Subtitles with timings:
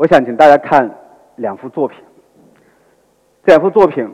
[0.00, 0.90] 我想请大家看
[1.36, 2.02] 两幅作品。
[3.44, 4.10] 这两幅作品，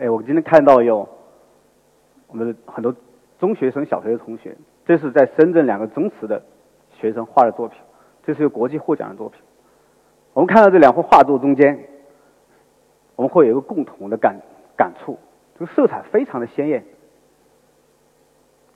[0.00, 1.08] 哎，我今天看到有
[2.26, 2.92] 我们的很多
[3.38, 6.42] 中学生、小学的同学，这是在深圳两个宗祠的
[6.90, 7.78] 学生画的作品，
[8.24, 9.40] 这是有国际获奖的作品。
[10.32, 11.86] 我们看到这两幅画作中间，
[13.14, 14.40] 我们会有一个共同的感
[14.76, 15.16] 感触，
[15.56, 16.84] 这个色彩非常的鲜艳。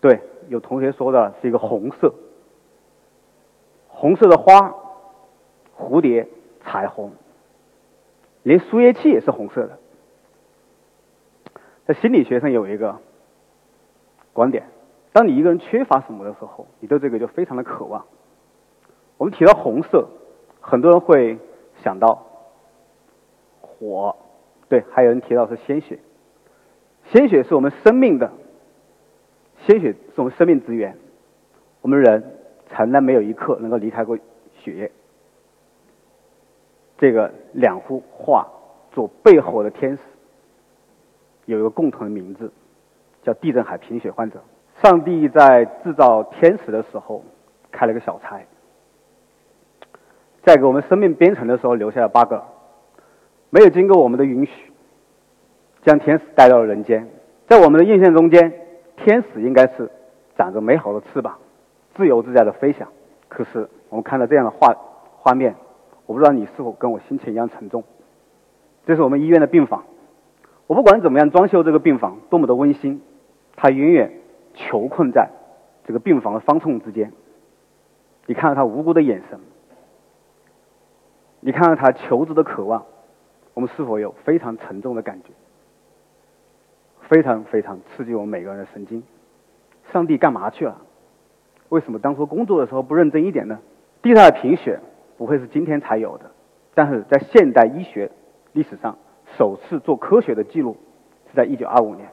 [0.01, 2.15] 对，有同学说的是一个红色，
[3.89, 4.73] 红色的花，
[5.77, 6.25] 蝴蝶。
[6.65, 7.13] 彩虹，
[8.43, 9.79] 连输液器也是红色的。
[11.85, 12.99] 在心理学上有一个
[14.33, 14.65] 观点：
[15.13, 18.05] 当你一个人缺乏什么的时候，你对这个就非常的渴望。
[19.19, 20.09] 我们提到红色，
[20.61, 21.39] 很多人会
[21.83, 22.27] 想到
[23.61, 24.17] 火，
[24.69, 25.99] 对，还有人提到是鲜血。
[27.11, 28.33] 鲜血是我们生命的，
[29.67, 30.97] 鲜血是我们生命之源。
[31.81, 32.37] 我们人
[32.69, 34.17] 从来没有一刻能够离开过
[34.61, 34.93] 血液。
[36.99, 38.47] 这个两幅画
[38.93, 39.99] 做背后的天使
[41.47, 42.53] 有一个共同的名字，
[43.23, 44.41] 叫地震海贫血患者。
[44.81, 47.25] 上帝在制造天使的时候
[47.71, 48.41] 开了个小差，
[50.43, 52.35] 在给我们生命编程的时候留下了 bug，
[53.51, 54.73] 没有经过我们的允许，
[55.83, 57.09] 将天使带到了人间。
[57.49, 58.53] 在我们的印象中间，
[58.97, 59.91] 天使应该是
[60.37, 61.39] 长着美好的翅膀，
[61.95, 62.89] 自由自在的飞翔。
[63.29, 64.75] 可是我们看到这样的画
[65.17, 65.55] 画面。
[66.07, 67.85] 我不知道你是否跟我心情一样沉重。
[68.87, 69.85] 这是我们医院的病房，
[70.67, 73.01] 我不管怎么样装修这个病房多么的温馨，
[73.57, 74.13] 他永远
[74.55, 75.31] 囚困在
[75.87, 77.13] 这个病房的方寸之间。
[78.27, 79.39] 你看到他无辜的眼神，
[81.41, 82.85] 你看到他求知的渴望，
[83.55, 85.31] 我们是否有非常沉重的感觉？
[87.09, 89.03] 非常非常刺激我们每个人的神经。
[89.93, 90.81] 上帝干嘛去了？
[91.69, 93.59] 为什么当初工作的时候不认真一点呢？
[94.03, 94.81] 地上的贫血。
[95.23, 96.33] 不会是今天才有的，
[96.75, 98.11] 但是在现代医学
[98.55, 98.99] 历史上，
[99.39, 100.77] 首次做科学的记录
[101.31, 102.09] 是在1925年。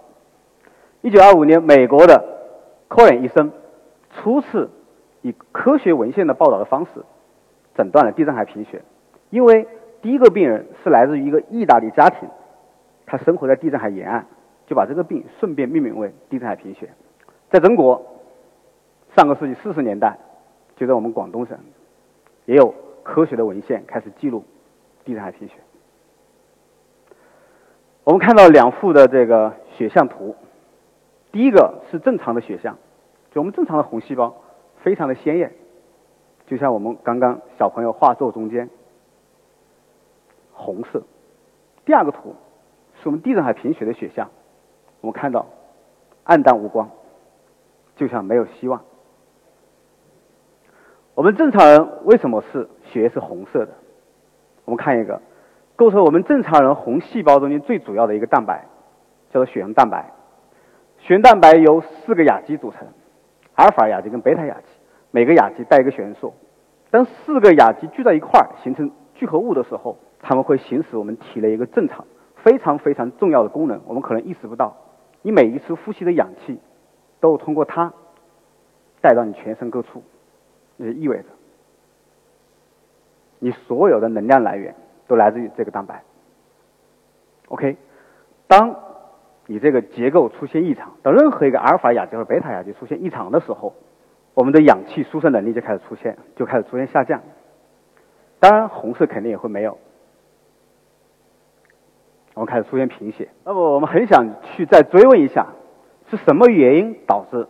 [1.02, 2.24] 1925年，美国的
[2.88, 3.52] 科恩医生
[4.12, 4.70] 初次
[5.24, 7.04] 以科学文献的报道的方式
[7.74, 8.84] 诊断了地中海贫血，
[9.32, 9.68] 因为
[10.04, 12.30] 第一个病人是来自于一个意大利家庭，
[13.08, 14.26] 他生活在地中海沿岸，
[14.68, 16.92] 就把这个病顺便命名为地中海贫血。
[17.50, 18.06] 在中国，
[19.16, 20.16] 上个世纪四十年代，
[20.76, 21.58] 就在我们广东省，
[22.46, 22.72] 也有。
[23.04, 24.44] 科学的文献开始记录
[25.06, 25.56] 地中海贫血。
[28.04, 30.36] 我们看到两幅的这个血象图，
[31.32, 32.78] 第一个是正常的血象，
[33.32, 34.36] 就我们正常的红细胞
[34.82, 35.54] 非常的鲜艳，
[36.48, 38.70] 就像我们刚刚小朋友画作中间
[40.54, 41.04] 红色。
[41.86, 42.36] 第二个图
[43.02, 44.30] 是我们地中海贫血的血象，
[45.02, 45.46] 我们看到
[46.24, 46.90] 暗淡无光，
[47.96, 48.82] 就像没有希望。
[51.20, 53.74] 我们正常人为什么是血液是红色的？
[54.64, 55.22] 我们看一个，
[55.76, 58.64] 构成我们正常人红细胞中间最主要的一个蛋白，
[59.30, 60.14] 叫做血红蛋白。
[61.00, 62.88] 血红蛋白由四个亚基组成，
[63.56, 64.68] 阿尔法亚基跟贝塔亚基，
[65.12, 66.34] 每个亚基带一个血元素。
[66.90, 72.06] 当四个亚基聚在一块儿形成聚合物的时候，它们会行使我们体内一个正常、
[72.38, 73.82] 非常非常重要的功能。
[73.86, 74.74] 我们可能意识不到，
[75.22, 76.62] 你每一次呼吸的氧气，
[77.20, 77.92] 都通过它
[79.02, 80.02] 带到你全身各处。
[80.80, 81.26] 这意味着，
[83.40, 84.74] 你所有的能量来源
[85.08, 86.04] 都来自于这个蛋白。
[87.50, 87.78] OK，
[88.48, 88.76] 当
[89.46, 93.74] 你这个结构出现异常，当任何一个阿尔法亚基或贝塔亚基出现异常的时候，
[94.34, 97.22] 我们的氧气输送能力就开始出现，就开始出现下降。
[98.40, 99.78] 当然，红色肯定也会没有。
[102.36, 103.30] 我们开始出现贫血。
[103.44, 105.48] 那么，我们很想去再追问一下，
[106.10, 107.48] 是什么原因导致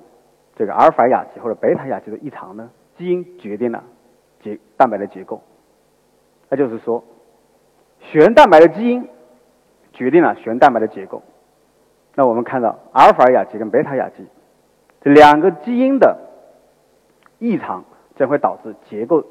[0.56, 2.72] 这个阿尔法亚基或者贝塔亚基的异常呢？
[3.00, 3.86] 基因决定了
[4.42, 5.42] 结蛋白的结构，
[6.50, 7.02] 那就是说，
[8.02, 9.08] 血红蛋白的基因
[9.94, 11.24] 决定了血红蛋白的结构。
[12.16, 14.28] 那我们看到阿尔法亚基跟贝塔亚基
[15.00, 16.18] 这两个基因的
[17.38, 17.86] 异常，
[18.18, 19.22] 将会导致结构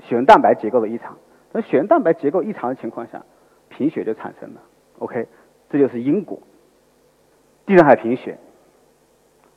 [0.00, 1.16] 血红蛋白结构的异常。
[1.52, 3.24] 那血红蛋白结构异常的情况下，
[3.68, 4.60] 贫血就产生了。
[4.98, 5.28] OK，
[5.68, 6.40] 这就是因果。
[7.66, 8.36] 地中海贫血，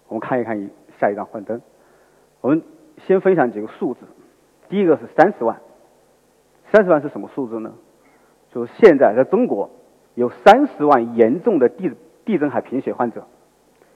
[0.08, 0.70] 我们看一看一
[1.00, 1.60] 下一张幻灯，
[2.42, 2.62] 我们。
[3.00, 4.02] 先分享几个数字，
[4.70, 5.60] 第一个是三十万，
[6.72, 7.74] 三十万是什么数字呢？
[8.52, 9.70] 就是现在在中国
[10.16, 11.92] 有三十万严重的地
[12.24, 13.26] 地震海贫血患者，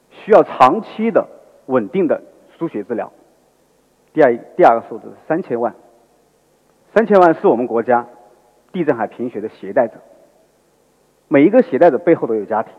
[0.09, 1.27] 需要长期的
[1.67, 2.21] 稳定的
[2.57, 3.13] 输血治疗。
[4.13, 5.75] 第二第二个数字是三千万，
[6.93, 8.07] 三千万是我们国家
[8.73, 9.99] 地震海贫血的携带者，
[11.27, 12.73] 每一个携带者背后都有家庭，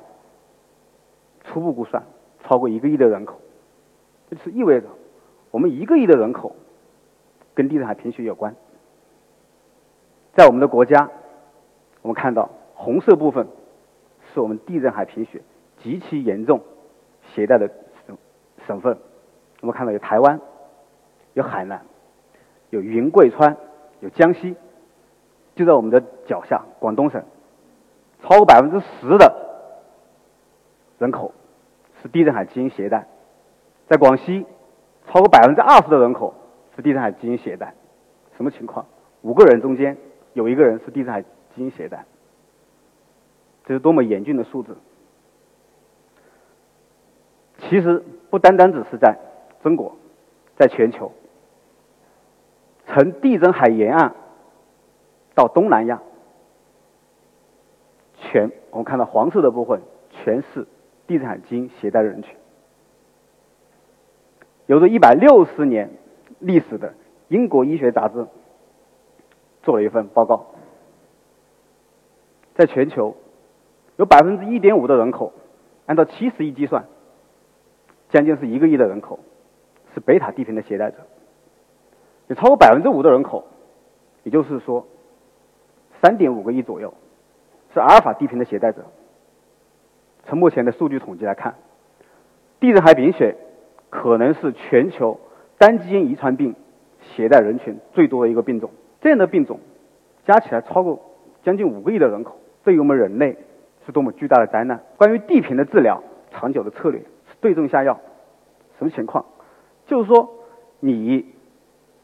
[1.45, 2.03] 初步估算
[2.45, 3.41] 超过一个亿的人口，
[4.29, 4.89] 这是意味着。
[5.51, 6.55] 我们一个亿的人口
[7.55, 8.55] 跟地中海贫血有关，
[10.35, 11.11] 在我们的国家，
[12.03, 13.49] 我们看到红色部分
[14.33, 15.43] 是我们地震海贫血
[15.83, 16.61] 极其严重
[17.35, 17.69] 携带的
[18.07, 18.17] 省
[18.67, 18.99] 省份。
[19.61, 20.41] 我们看到有台湾，
[21.35, 21.83] 有海南，
[22.71, 23.57] 有云贵川，
[24.01, 24.55] 有江西，
[25.57, 27.25] 就在我们的脚下，广东省，
[28.23, 29.35] 超过百分之十的
[30.99, 31.33] 人口
[32.01, 33.09] 是地震海基因携带，
[33.89, 34.47] 在广西，
[35.09, 36.35] 超过百分之二十的人口
[36.77, 37.75] 是地震海基因携带，
[38.37, 38.87] 什么情况？
[39.23, 39.97] 五个人中间
[40.35, 42.05] 有一个人是地震海基因携带，
[43.65, 44.77] 这是多么严峻的数字！
[47.59, 49.19] 其实不单单只是在。
[49.61, 49.97] 中国
[50.57, 51.11] 在全球，
[52.87, 54.15] 从地中海沿岸
[55.35, 56.01] 到东南亚，
[58.15, 59.83] 全我们看到黄色的部分
[60.13, 60.65] 全是
[61.09, 62.37] 地中海基因携带人群。
[64.69, 65.91] 有着一百六十年
[66.41, 66.93] 历史的
[67.29, 68.27] 英国医学杂志
[69.63, 70.47] 做了一份报告，
[72.55, 73.17] 在全球
[73.97, 75.33] 有百分之一点五的人口，
[75.87, 76.85] 按照七十亿计算，
[78.11, 79.19] 将近是一个亿的人口。
[79.95, 80.99] 是贝塔地平的携带者，
[82.27, 83.47] 有超过百分之五的人口，
[84.23, 84.87] 也就是说，
[86.03, 86.93] 三点五个亿左右，
[87.73, 88.85] 是阿尔法地平的携带者。
[90.25, 91.55] 从目前的数据统计来看，
[92.61, 93.35] 地中海贫血
[93.91, 95.19] 可能是全球
[95.59, 96.55] 单基因遗传病
[97.01, 98.71] 携带人群最多的一个病种。
[99.01, 99.61] 这样的病种
[100.27, 101.01] 加起来超过
[101.43, 103.37] 将近五个亿的人口，对于我们人类
[103.87, 104.83] 是多么巨大的灾难！
[104.97, 108.01] 关于地贫的治疗，长久的策略是对症下药。
[108.79, 109.25] 什么情况？
[109.87, 110.29] 就是说，
[110.81, 111.25] 你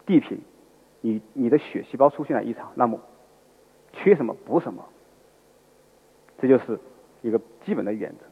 [0.07, 0.41] 地贫，
[1.01, 2.99] 你你的血细胞出现了异常，那么
[3.93, 4.85] 缺什么补什么，
[6.39, 6.79] 这就是
[7.23, 8.25] 一个基本的原则。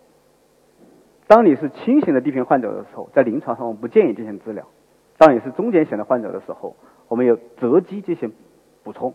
[1.33, 4.65] 当你是轻型的地贫患者的时候，在临床上我们不建议进行治疗；
[5.17, 6.77] 当你是中间型的患者的时候，
[7.09, 8.31] 我们有择机进行
[8.85, 9.15] 补充。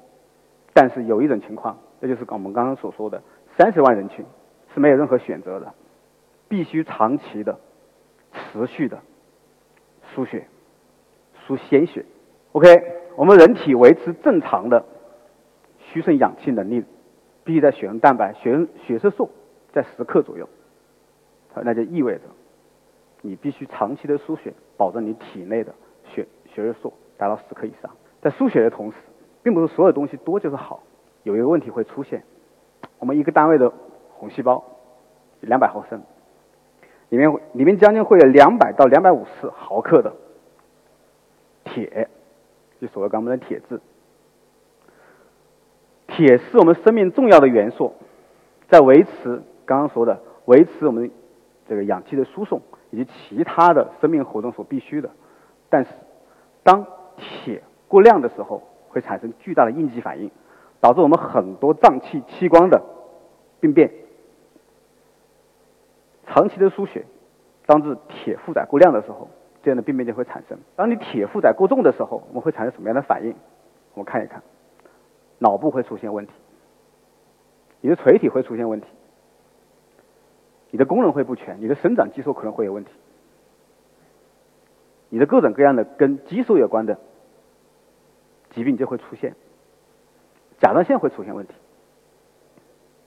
[0.74, 3.22] 但是有一种情况，这就是我们刚刚所说的
[3.56, 4.26] 三十万人群
[4.74, 5.72] 是没有任何选择的，
[6.50, 7.60] 必须长期的、
[8.34, 8.98] 持续的。
[10.16, 10.48] 输血，
[11.46, 12.04] 输鲜血。
[12.54, 12.68] OK，
[13.16, 14.84] 我们人体维持正常的
[15.78, 16.84] 需肾氧气能力，
[17.44, 19.30] 必须在血红蛋白、血血色素
[19.72, 20.50] 在十克左右。
[21.64, 22.22] 那就意味着
[23.22, 25.74] 你必须长期的输血，保证你体内的
[26.06, 27.90] 血血色素达到十克以上。
[28.22, 28.98] 在输血的同时，
[29.44, 30.84] 并不是所有东西多就是好，
[31.24, 32.24] 有一个问题会出现：
[33.00, 33.72] 我们一个单位的
[34.14, 34.64] 红细胞
[35.42, 36.02] 两百毫升。
[37.10, 40.14] 里面里面将近会有两百到两百五十毫克的
[41.64, 42.10] 铁，
[42.82, 43.80] 就所谓刚刚的铁质。
[46.08, 47.94] 铁是我们生命重要的元素，
[48.68, 51.10] 在维持刚刚说的维持我们
[51.68, 52.62] 这个氧气的输送
[52.92, 55.10] 以及其他的生命活动所必须的。
[55.70, 55.92] 但是，
[56.64, 56.86] 当
[57.18, 60.32] 铁过量的时候，会产生巨大的应激反应，
[60.80, 62.82] 导致我们很多脏器器官的
[63.60, 63.92] 病变。
[66.26, 67.06] 长期的输血，
[67.66, 69.30] 当致铁负载过量的时候，
[69.64, 70.58] 这样的病变就会产生。
[70.76, 73.34] 当你铁负载过重的时候，我们会产生什么样的反应？
[73.94, 74.44] 我们看一看，
[75.40, 76.34] 脑部会出现问题，
[77.82, 78.88] 你的垂体会出现问题，
[80.72, 82.92] 你的功能会不全，你的生长激素可能会有问题，
[85.10, 86.98] 你的各种各样的跟激素有关的
[88.52, 89.36] 疾病就会出现，
[90.60, 91.54] 甲状腺会出现问题，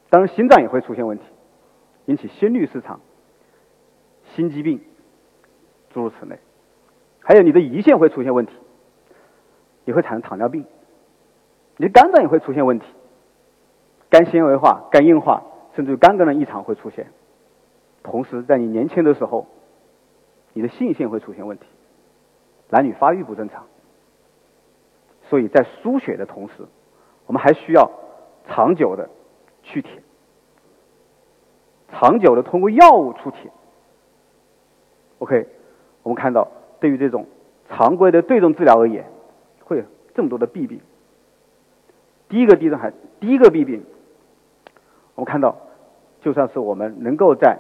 [0.09, 1.25] 当然心脏也会出现问题，
[2.07, 3.01] 引起心律失常。
[4.37, 4.81] 心肌病，
[5.93, 6.39] 诸如此类，
[7.19, 8.53] 还有你的胰腺会出现问题，
[9.85, 10.65] 你会产生糖尿病，
[11.77, 12.87] 你的肝脏也会出现问题，
[14.09, 15.43] 肝纤维化、肝硬化，
[15.75, 17.09] 甚至于肝功能异常会出现。
[18.03, 19.47] 同时，在你年轻的时候，
[20.53, 21.67] 你的性腺会出现问题，
[22.71, 23.67] 男女发育不正常。
[25.29, 26.67] 所以在输血的同时，
[27.27, 27.91] 我们还需要
[28.49, 29.09] 长久的
[29.63, 30.03] 去铁，
[31.93, 33.51] 长久的通过药物出铁。
[35.19, 35.47] OK，
[36.03, 36.49] 我们看到，
[36.81, 37.27] 对于这种
[37.69, 39.05] 常规的对症治疗而言，
[39.65, 40.81] 会有这么多的弊病。
[42.29, 43.85] 第一个地震还第一个弊病，
[45.15, 45.57] 我们看到，
[46.23, 47.59] 就算是我们能够在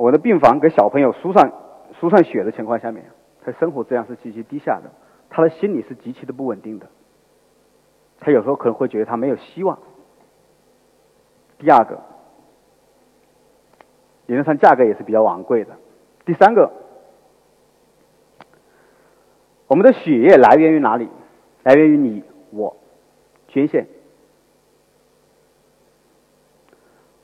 [0.00, 1.52] 我的病房给小朋友输上
[2.00, 3.04] 输上血的情况下面，
[3.44, 4.90] 他生活质量是极其低下的，
[5.28, 6.86] 他的心理是极其的不稳定的，
[8.18, 9.78] 他有时候可能会觉得他没有希望。
[11.58, 12.00] 第二个，
[14.24, 15.76] 理论上价格也是比较昂贵的。
[16.24, 16.72] 第三个，
[19.66, 21.10] 我们的血液来源于哪里？
[21.62, 22.74] 来源于你我
[23.48, 23.86] 捐献。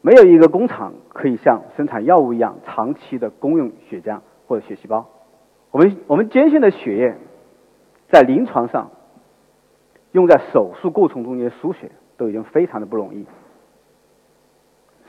[0.06, 5.04] 没有一个工厂可以像生产药物一样长期的供应血浆或者血细胞。
[5.72, 7.16] 我们我们捐献的血液，
[8.08, 8.92] 在临床上
[10.12, 13.26] 用在手术过程中间输血都已经非常的不容易。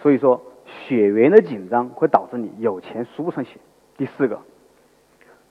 [0.01, 3.59] 所以说，血源的紧张会导致你有钱输不上血。
[3.97, 4.39] 第四个，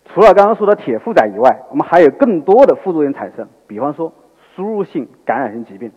[0.07, 4.13] 除了刚刚说的铁负载以外，我们还有更多的副作用产生，比方说
[4.57, 5.93] 输入性感染性疾病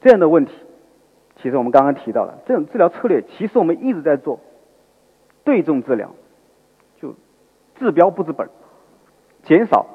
[0.00, 0.54] 这样的问题。
[1.42, 4.38] 其实我们刚刚提到了这种治疗策略，其实我们一直在做
[5.44, 6.10] 对症治疗，
[7.00, 7.14] 就
[7.74, 8.48] 治标不治本，
[9.42, 9.86] 减少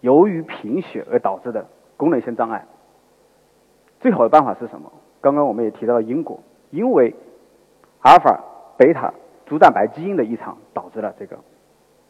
[0.00, 1.66] 由于贫血而导致的
[1.98, 2.66] 功能性障碍。
[4.00, 4.90] 最好的办法是什么？
[5.20, 6.40] 刚刚我们也提到了因果，
[6.70, 7.14] 因为
[8.00, 8.40] 阿尔法、
[8.78, 9.12] 贝塔
[9.44, 11.36] 珠蛋白基因的异常导致了这个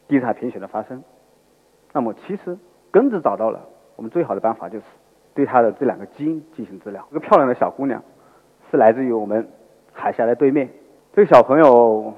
[0.07, 1.03] 地塔贫血的发生。
[1.91, 2.57] 那么其实
[2.91, 3.65] 根子找到了，
[3.95, 4.85] 我们最好的办法就是
[5.33, 7.05] 对它的这两个基因进行治疗。
[7.11, 8.01] 一个漂亮的小姑娘
[8.69, 9.47] 是来自于我们
[9.91, 10.69] 海峡的对面。
[11.13, 12.13] 这个小朋友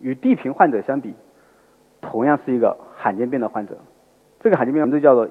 [0.00, 1.14] 与地贫患者相比，
[2.00, 3.78] 同样是一个罕见病的患者。
[4.40, 5.28] 这个罕见病名字叫做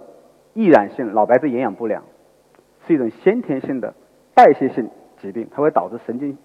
[0.54, 2.04] 易染性脑白质营养不良，
[2.86, 3.94] 是一种先天性的。
[4.34, 6.38] 代谢性疾病，它会导致神经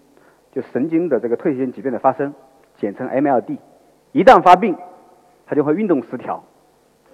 [0.51, 2.33] 就神经的这个退行性疾病的发生，
[2.77, 3.59] 简称 MLD。
[4.13, 4.77] 一旦发病，
[5.47, 6.43] 它就会运动失调、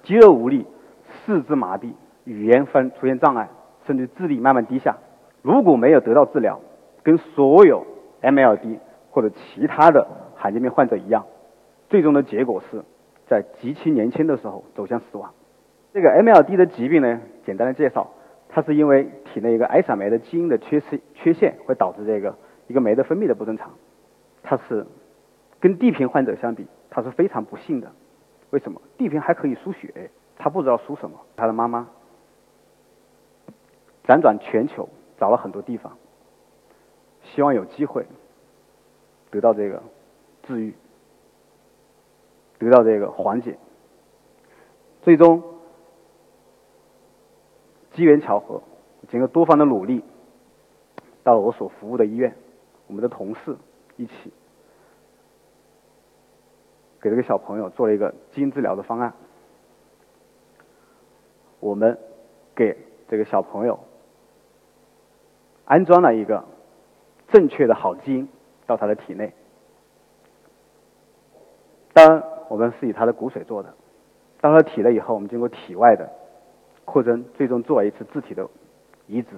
[0.05, 0.67] 肌肉无力、
[1.05, 1.93] 四肢麻痹、
[2.25, 3.49] 语言分出现障碍，
[3.87, 4.97] 甚至智力慢慢低下。
[5.43, 6.61] 如果没有得到治疗，
[7.09, 7.87] 跟所有
[8.21, 11.25] MLD 或者其他的罕见病患者一样，
[11.89, 12.85] 最终的结果是
[13.27, 15.33] 在极其年轻的时候走向死亡。
[15.95, 18.11] 这个 MLD 的疾病呢，简单的介绍。
[18.51, 22.37] 它是因为体内一个艾萨酶的基因的缺失缺陷，会导致这个
[22.67, 23.71] 一个酶的分泌的不正常。
[24.43, 24.87] 它是
[25.61, 27.91] 跟地贫患者相比，它是非常不幸的。
[28.51, 28.83] 为什么？
[28.99, 31.19] 地贫还可以输血，他不知道输什么。
[31.37, 31.89] 他的妈妈
[34.07, 35.97] 辗转全球找了很多地方，
[37.39, 38.05] 希望有机会
[39.31, 39.81] 得到这个
[40.43, 40.75] 治愈，
[42.59, 43.57] 得到这个缓解。
[45.03, 45.41] 最终。
[47.93, 48.61] 机缘巧合，
[49.09, 50.03] 经过多方的努力，
[51.23, 52.35] 到了我所服务的医院，
[52.89, 53.57] 我们的同事
[53.97, 54.33] 一起
[57.01, 59.15] 给这个小朋友做了一个基因治疗的方案。
[61.61, 61.97] 我们
[62.57, 62.77] 给
[63.09, 63.79] 这个小朋友
[65.67, 66.45] 安装了一个
[67.29, 68.29] 正确的好基因
[68.67, 69.33] 到他的体内。
[71.93, 73.75] 当然，我们是以他的骨髓做的。
[74.41, 76.09] 到了体内以后，我们经过体外的。
[76.85, 78.49] 扩增，最终做了一次自体的
[79.07, 79.29] 移植。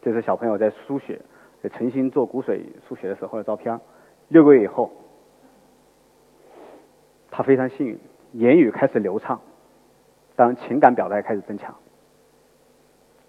[0.00, 1.20] 这是小朋友在输血、
[1.62, 3.78] 在诚心做骨髓输血的时候的照片。
[4.26, 4.90] 六个月以后，
[7.30, 8.00] 他非常幸运，
[8.32, 9.40] 言语开始流畅，
[10.34, 11.72] 当情感表达也开始增强，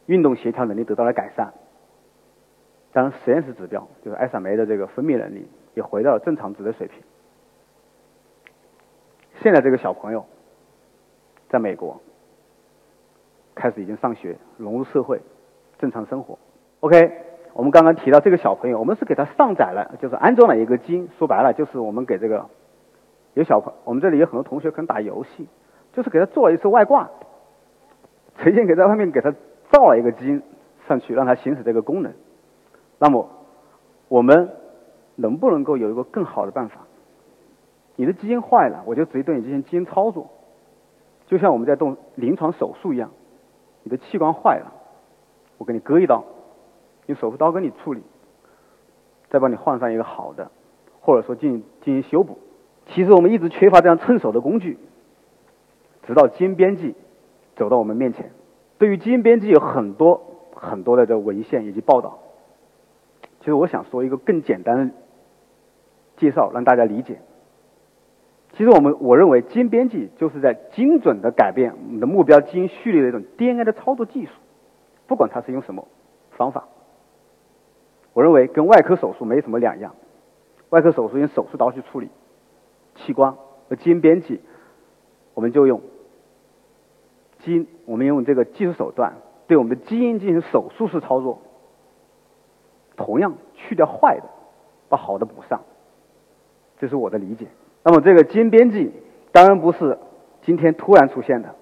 [0.07, 1.53] 运动协调能力得到了改善。
[2.93, 7.01] 当然，实验室指标就是艾萨酶的这个分泌能力也回到了正常值的水平。
[9.41, 10.25] 现在这个小朋友
[11.49, 11.99] 在美国。
[13.55, 15.21] 开始已经上学，融入社会，
[15.77, 16.39] 正常生活。
[16.79, 17.21] OK，
[17.53, 21.07] 我们刚刚提到这个小朋友，我们是给他上载了，就是安装了一个基因。
[21.19, 22.49] 说白了，就是我们给这个
[23.35, 25.47] 有小朋，我们这里有很多同学可能打游戏，
[25.93, 27.11] 就是给他做了一次外挂，
[28.39, 29.31] 呈现给在外面给他
[29.69, 30.41] 造了一个基因
[30.87, 32.11] 上去，让他行使这个功能。
[33.03, 33.27] 那么，
[34.07, 34.49] 我们
[35.15, 36.87] 能不能够有一个更好的办法？
[37.97, 40.29] 你的基因坏了，我就直接对你进行基因操作，
[41.27, 43.11] 就像我们在动临床手术一样。
[43.83, 44.71] 你的器官坏了，
[45.57, 46.23] 我给你割一刀，
[47.07, 48.01] 用手术刀给你处理，
[49.29, 50.49] 再帮你换上一个好的，
[51.01, 52.37] 或者说进进行修补。
[52.85, 54.79] 其实我们一直缺乏这样趁手的工具，
[56.07, 56.95] 直到基因编辑
[57.57, 58.31] 走到我们面前。
[58.77, 60.21] 对于基因编辑有很多
[60.55, 62.19] 很多的这文献以及报道。
[63.43, 64.95] 其实我想说一个更简单的
[66.15, 67.19] 介绍，让大家理解。
[68.53, 74.31] 其实我们我认为基因编辑就是在精准的改变我们的目标基因序列的一种 DNA 的操作技术，
[75.07, 75.85] 不管它是用什么
[76.31, 76.69] 方法，
[78.13, 79.93] 我认为跟外科手术没什么两样。
[80.69, 82.09] 外科手术用手术刀去处理
[82.95, 83.35] 器官，
[83.69, 84.39] 而基因编辑
[85.33, 85.81] 我们就用
[87.39, 89.15] 基因，我们用这个技术手段
[89.47, 91.41] 对我们的基因进行手术式操作，
[92.95, 94.23] 同样去掉坏的，
[94.89, 95.61] 把好的补上，
[96.79, 97.47] 这是我的理解。
[97.83, 98.91] 那么这个基因编辑
[99.31, 99.97] 当然不是
[100.41, 101.55] 今天突然出现的，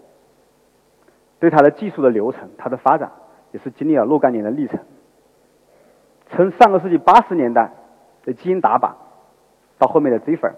[1.39, 3.11] 对它的技术的流程、它的发展
[3.51, 4.79] 也是经历了若干年的历程。
[6.29, 7.71] 从上个世纪八十年代
[8.23, 8.93] 的基因打靶，
[9.77, 10.53] 到后面的 Ziffer，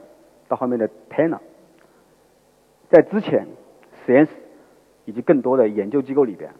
[0.47, 1.39] 到后面的 Tanner，
[2.89, 3.47] 在之前
[4.05, 4.31] 实验室
[5.05, 6.51] 以及更多的研究机构里边，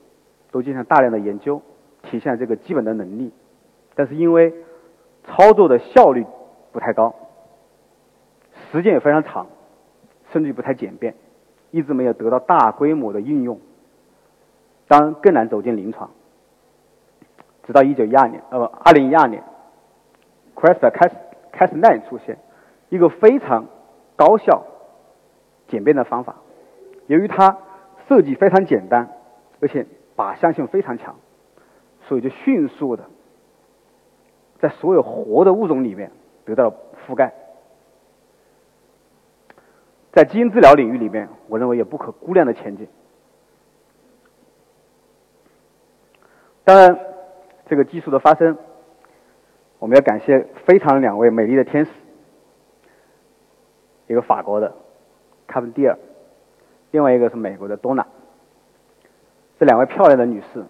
[0.51, 1.61] 都进行大量的研究，
[2.03, 3.31] 体现了这个基本的能力，
[3.95, 4.53] 但是因为
[5.23, 6.25] 操作的效率
[6.71, 7.15] 不太高。
[8.71, 9.47] 时间也非常长，
[10.31, 11.15] 甚至不太简便，
[11.71, 13.59] 一直没有得到大规模的应用。
[14.87, 16.09] 当然更难走进临床。
[17.65, 19.43] 直到一九一二年，呃，二零一二年
[20.55, 22.37] ，CRISPR-Cas9 出现，
[22.89, 23.65] 一个非常
[24.15, 24.65] 高效、
[25.67, 26.35] 简便的方法。
[27.07, 27.57] 由于它
[28.07, 29.09] 设计非常简单，
[29.61, 29.85] 而且
[30.17, 31.15] 靶向性非常强，
[32.07, 33.05] 所以就迅速的
[34.63, 36.09] 在所有活的物种里面
[36.45, 37.33] 得到了覆盖。
[40.13, 42.87] 在基因治疗领域里面，我认为有不可估量的前景。
[46.63, 46.97] 当然，
[47.65, 48.57] 这个技术的发生，
[49.79, 51.91] 我们要感谢非常两位美丽的天使，
[54.07, 54.73] 一个法国的
[55.45, 55.99] 卡文蒂尔，
[56.91, 58.07] 另外一个是美国的多娜。
[59.59, 60.63] 这两位漂亮的女士，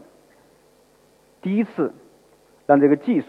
[1.44, 1.94] 第一次
[2.66, 3.28] 让这个技术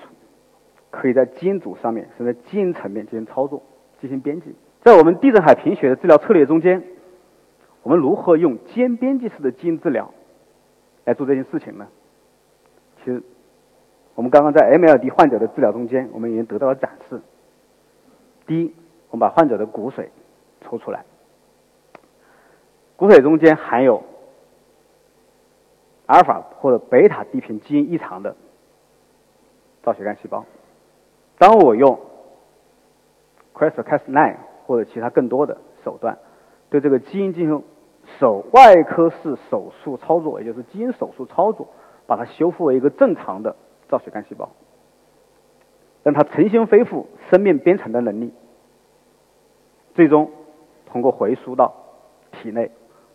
[0.94, 3.62] 可以在基因组上面，甚至基因层面进行操作、
[4.00, 4.54] 进行编辑。
[4.82, 6.84] 在我们地中海贫血的治疗策略中间，
[7.82, 10.12] 我们如何用基因编辑式的基因治疗
[11.04, 11.88] 来做这件事情呢？
[13.02, 13.22] 其实，
[14.14, 17.20] 我们刚刚在 MLD 患者的治疗中间，我们已经得到了展示。
[18.46, 18.74] 第一，
[19.10, 20.08] 我们把患者的骨髓
[20.60, 21.04] 抽出来，
[22.96, 24.02] 骨髓中间含有
[26.06, 28.36] 阿尔法或者贝塔地平基因异常的
[29.82, 30.44] 造血干细胞。
[31.38, 31.98] 当我用
[33.54, 34.36] CRISPR-Cas9
[34.66, 36.18] 或者其他更多的手段
[36.70, 37.62] 对这个基因进行
[38.18, 41.68] 手外科式手术操作，也就是基因手术操作。
[42.06, 43.56] 把它修复为一个正常的
[43.88, 44.50] 造血干细胞，
[46.02, 48.34] 让它重新恢复生命编程的能力，
[49.94, 50.30] 最终
[50.84, 51.72] 通过回输到
[52.30, 52.70] 体内，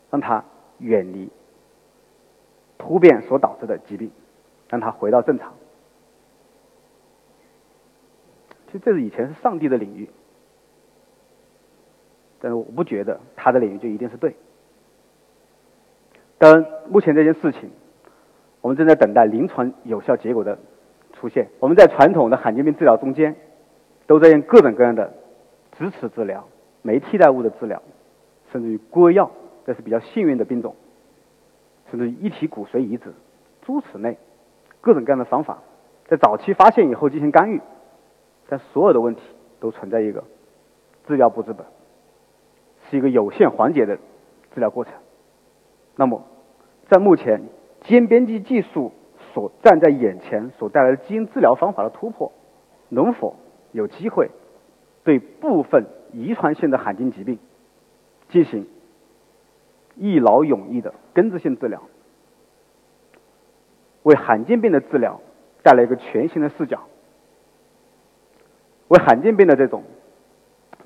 [0.10, 0.44] 让它
[0.80, 1.30] 远离
[2.80, 4.10] 突变所导致的疾病，
[4.70, 5.54] 让它回到正常。
[8.72, 10.10] 其实这是以前是上帝的领域，
[12.40, 14.36] 但是我不觉得他的领域就一定是对。
[16.38, 17.70] 当然，目前这件事情。
[18.62, 20.60] 我们正在等待临床有效结果的
[21.14, 21.48] 出现。
[21.62, 23.34] 我们在传统的罕见病治疗中间，
[24.06, 25.14] 都在用各种各样的
[25.78, 26.46] 支持治疗、
[26.82, 27.82] 没替代物的治疗，
[28.52, 29.32] 甚至于孤儿药，
[29.66, 30.76] 这是比较幸运的病种，
[31.90, 33.14] 甚至于一体骨髓移植，
[33.62, 34.18] 诸此类
[34.82, 35.60] 各种各样的方法，
[36.10, 37.62] 在早期发现以后进行干预，
[38.50, 39.22] 但所有的问题
[39.62, 40.26] 都存在一个
[41.08, 41.66] 治疗不治本，
[42.90, 43.96] 是一个有限缓解的
[44.54, 44.94] 治疗过程。
[45.96, 46.24] 那么，
[46.90, 47.42] 在目前。
[47.84, 48.92] 基因编辑技术
[49.34, 52.34] 所站在眼前所带来的基因治疗方法的突破，
[52.90, 53.38] 能否
[53.72, 54.32] 有机会
[55.06, 57.40] 对部分遗传性的罕见疾病
[58.28, 58.68] 进行
[59.96, 61.84] 一劳永逸的根治性治疗，
[64.04, 65.22] 为罕见病的治疗
[65.64, 66.89] 带来一个全新的视角，
[68.90, 69.84] 为罕见病的这种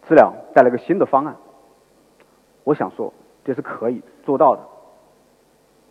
[0.07, 1.35] 治疗带来一个新的方案？
[2.63, 3.13] 我想说，
[3.43, 4.61] 这是可以做到的。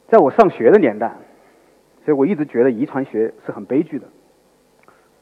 [0.09, 1.13] 在我上学的年代，
[2.05, 4.07] 所以我一直觉得遗传学是很悲剧的。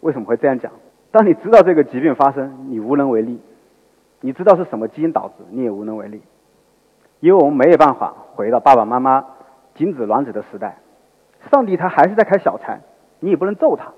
[0.00, 0.70] 为什么会这样讲？
[1.12, 3.38] 当你知道这个疾病发生，你无能为力；
[4.20, 6.22] 你知道是什么基因导致，你也无能为力。
[7.20, 9.24] 因为我们没有办法回到爸爸妈妈
[9.74, 10.78] 精子卵子的时代，
[11.50, 12.78] 上帝他还是在开小差，
[13.18, 13.92] 你也不能揍他。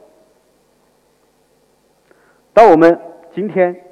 [2.55, 3.01] 当我们
[3.33, 3.83] 今天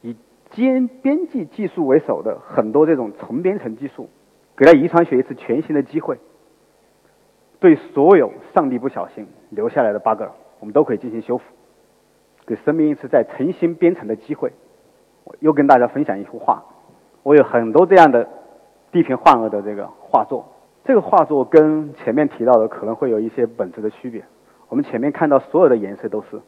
[0.00, 0.16] 以
[0.50, 4.08] 基因编辑技术为首的很多这种重编程技术。
[4.54, 6.18] 给了遗传学一次全新的机会，
[7.58, 10.22] 对所有上帝不小心留下来的 bug，
[10.60, 11.44] 我们都可以进行修复，
[12.46, 14.52] 给生命一次再重新编程的机会。
[15.24, 16.62] 我又跟大家分享一幅画，
[17.22, 18.28] 我有很多这样的
[18.92, 20.46] 地平患儿的这个画作。
[20.84, 24.22] 这个画作跟前面提到的可能会有一些本质的区别。
[24.68, 26.38] 我们前面看到所有的颜色都是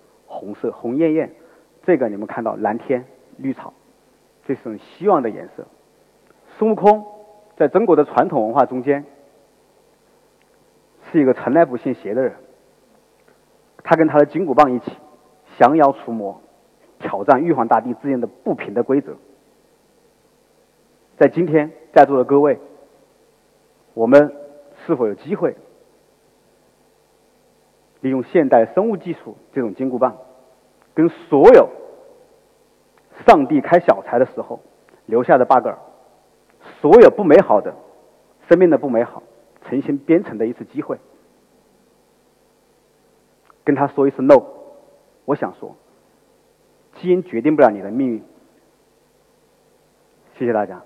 [0.45, 1.33] 红色，红艳艳。
[1.83, 3.05] 这个你们看到蓝天
[3.39, 3.73] 绿草，
[4.47, 5.67] 这是希望的颜色。
[6.59, 7.07] 孙悟空。
[7.57, 9.05] 在中国的传统文化中间，
[11.13, 12.35] 是一个从来不信邪的人。
[13.85, 14.91] 他跟他的金箍棒一起
[15.57, 16.41] 降妖除魔，
[16.99, 19.15] 挑战玉皇大帝之间的不平的规则。
[21.17, 22.59] 在今天在座的各位，
[23.95, 24.35] 我们
[24.85, 25.55] 是否有机会
[28.01, 30.17] 利用现代生物技术这种金箍棒，
[30.95, 31.69] 跟所有
[33.27, 34.61] 上帝开小差的时候
[35.07, 35.69] 留下的 bug？
[36.81, 37.75] 所有不美好的
[38.49, 39.23] 生命的不美好，
[39.69, 40.99] 重新编程的一次机会，
[43.65, 44.43] 跟他说一次 no。
[45.25, 45.75] 我想说，
[46.97, 48.23] 基因决定不了你的命运。
[50.39, 50.83] 谢谢大家。